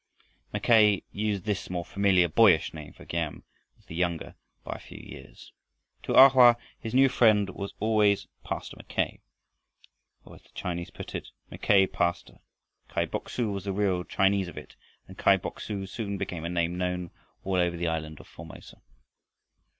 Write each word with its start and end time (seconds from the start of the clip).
Mackay 0.51 1.03
used 1.11 1.43
this 1.45 1.69
more 1.69 1.85
familiar 1.85 2.27
boyish 2.27 2.73
name, 2.73 2.91
for 2.91 3.05
Giam 3.05 3.43
was 3.77 3.85
the 3.85 3.93
younger 3.93 4.33
by 4.63 4.73
a 4.73 4.79
few 4.79 4.97
years. 4.97 5.53
To 6.01 6.13
A 6.15 6.27
Hoa 6.27 6.57
his 6.79 6.95
new 6.95 7.07
friend 7.07 7.51
was 7.51 7.75
always 7.79 8.27
Pastor 8.43 8.77
Mackay, 8.77 9.21
or 10.25 10.33
as 10.37 10.41
the 10.41 10.49
Chinese 10.55 10.89
put 10.89 11.13
it, 11.13 11.27
Mackay 11.51 11.85
Pastor, 11.85 12.39
Kai 12.87 13.05
Bok 13.05 13.29
su 13.29 13.51
was 13.51 13.65
the 13.65 13.73
real 13.73 14.03
Chinese 14.03 14.47
of 14.47 14.57
it, 14.57 14.75
and 15.07 15.19
Kai 15.19 15.37
Bok 15.37 15.59
su 15.59 15.85
soon 15.85 16.17
became 16.17 16.45
a 16.45 16.49
name 16.49 16.79
known 16.79 17.11
all 17.43 17.57
over 17.57 17.77
the 17.77 17.87
island 17.87 18.19
of 18.19 18.25
Formosa. 18.27 18.81